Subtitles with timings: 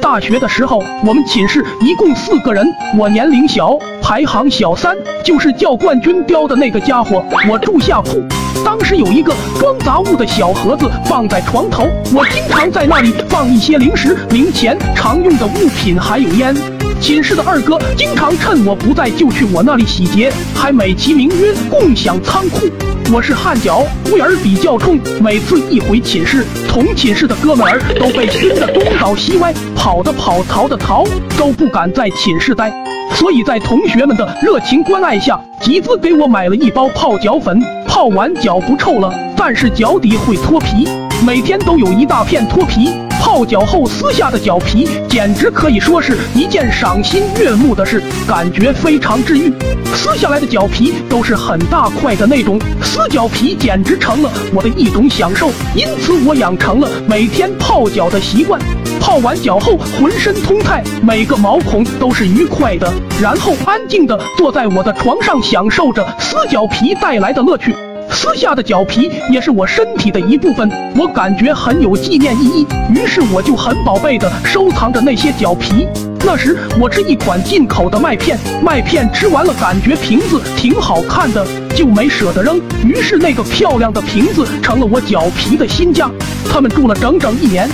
[0.00, 2.66] 大学的时候，我们寝室一共四个人，
[2.96, 7.24] 我年龄小，排行小三，就是叫冠军雕的那个家伙。
[7.48, 8.22] 我住下铺，
[8.64, 11.84] 当时有一个装杂物的小盒子放在床头，
[12.14, 16.79] 我经常在那里放一些零食、零钱、常用的物品，还有烟。
[17.00, 22.68] 寝室的二哥经常趁我不在就去我那里洗劫，还美其名曰共享仓库。
[23.10, 31.06] 我是汗脚，味儿比较冲，每次一回寝室，同寝室的哥们儿都被熏得东倒西歪，跑的跑，逃的逃，
[31.38, 32.70] 都不敢在寝室待。
[33.14, 40.86] 所以在同学们的热情关爱下，集资给我买了一包泡脚粉，泡完脚不臭了，但是脚底会脱皮，
[41.26, 42.90] 每天都有一大片脱皮。
[43.30, 49.52] 泡脚后撕下的脚皮，简直可以说是一件赏心悦目的事，感觉非常治愈。
[49.94, 58.60] 撕下来的脚皮都是很大块的那种，撕脚皮简直成了我的一种享受，因此我养成了每天泡脚的习惯。
[59.00, 62.92] 泡完脚后浑身通泰，每个毛孔都是愉快的，
[63.22, 67.72] 然后安静的坐在我的床上，享受着撕脚皮带来的乐趣。
[68.10, 75.86] 撕下的脚皮也是我身体的一部分，我感觉很有纪念意义，于是我就很宝贝的收藏着那些脚皮。
[76.22, 86.10] 那时我吃一款进口的麦片，麦片吃完了感觉瓶子挺好看的，就没舍得扔，于是那个漂亮的瓶子成了我脚皮的新家。
[86.44, 87.68] 他们住了整整一年。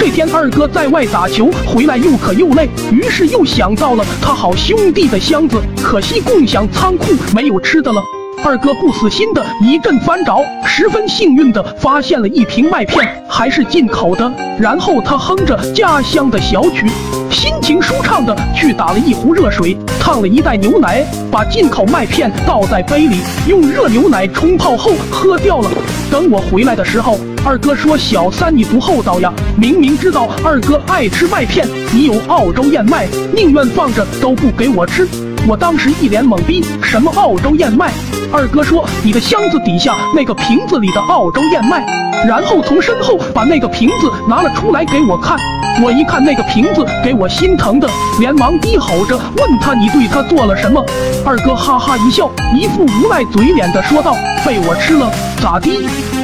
[0.00, 8.02] 这天二哥在外打球回来又渴又累，于是又想到了他好兄弟的箱子，可惜共享仓库没有吃的了。
[8.44, 14.30] 二哥不死心的一阵翻找，十分幸运的发现了一瓶麦片，还是进口的。
[14.58, 16.88] 然后他哼着家乡的小曲，
[17.30, 19.76] 心情舒畅的去打了一壶热水，
[20.12, 25.70] 烫了一袋牛奶，把进口麦片倒在杯里，用热牛奶冲泡后喝掉了。
[26.10, 35.08] 等我回来的时候，二哥说：“小三你不厚道呀，明明知道二哥爱吃麦片，你有澳洲燕麦，宁愿放着都不给我吃。”
[35.48, 37.90] 我当时一脸懵逼，什么澳洲燕麦？
[38.30, 41.86] 二哥说你的箱子底下那个瓶子里的澳洲燕麦，
[42.28, 45.38] 然后从身后把那个瓶子拿了出来给我看。
[45.80, 47.88] 我一看那个瓶子，给我心疼的，
[48.20, 50.84] 连忙低吼着问他你对他做了什么？
[51.24, 55.70] 二哥哈哈一笑，一副无奈嘴脸的说道：被我吃了，咋的？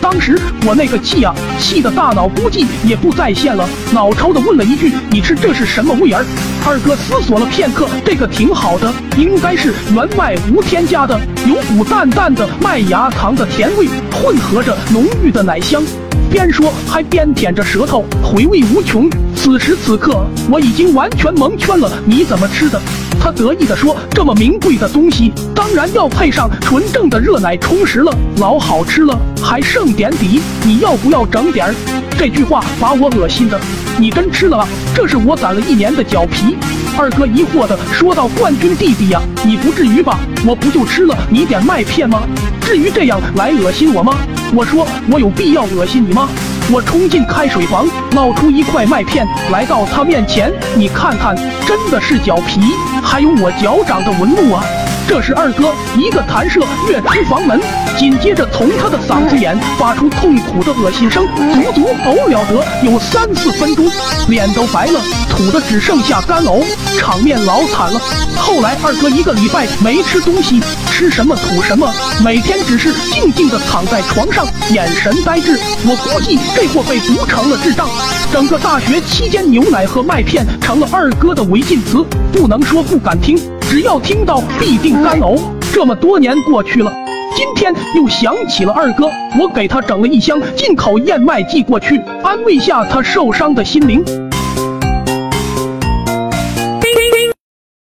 [0.00, 6.24] 当时我那个气啊，气的大脑估计也不在线了，脑抽的问了一句：“你吃这是什么味儿？”
[6.66, 15.82] 二哥思索了片刻，这个挺好的，应该是原麦无添加的，有股淡淡的麦芽糖的甜味，混合着浓郁的奶香。
[16.30, 19.08] 边说还边舔着舌头，回味无穷。
[19.34, 21.90] 此时此刻，我已经完全蒙圈了。
[22.04, 22.80] 你怎么吃的？
[23.20, 31.74] 他得意地说：“这么名贵的东西，当然要配上纯正的热奶充实了，老好吃了，还剩点底，你要不要整点儿？”
[32.18, 33.58] 这句话把我恶心的。
[33.98, 34.68] 你真吃了啊？
[34.94, 36.56] 这是我攒了一年的脚皮。
[36.96, 40.20] 二哥疑惑的说道：“冠军弟弟呀，你不至于吧？
[40.46, 42.22] 我不就吃了你点麦片吗？
[42.62, 44.16] 至于这样来恶心我吗？”
[44.54, 46.28] 我说：“我有必要恶心你吗？”
[46.72, 52.60] 我冲进开水房，捞出一块麦片，来到他面前，你看看，真的是脚皮，
[53.02, 54.64] 还有我脚掌的纹路啊！
[55.08, 57.60] 这时二哥一个弹射跃出房门，
[57.96, 61.24] 紧接着从他的嗓子眼发出痛苦的恶心声，
[61.54, 63.88] 足足呕了得有三四分钟，
[64.26, 66.64] 脸都白了，吐的只剩下干呕，
[66.98, 68.00] 场面老惨了。
[68.36, 71.92] 后来二哥一个礼拜没吃东西，吃什么吐什么，
[72.24, 75.58] 每天只是静静的躺在床上，眼神呆滞。
[75.84, 77.88] 我估计这货被毒成了智障。
[78.32, 83.38] 整个大学期间，牛奶和麦片成了二哥的违禁词，不能说不敢听。
[83.68, 85.40] 只要听到，必定干呕。
[85.72, 86.92] 这么多年过去了，
[87.34, 94.04] 今天又想起了二哥，我给他整了一箱进口燕麦寄过去，安慰下他受伤的心灵。